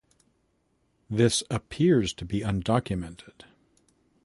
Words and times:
This 1.11 1.43
appears 1.51 2.11
to 2.15 2.25
be 2.25 2.39
undocumented. 2.41 3.43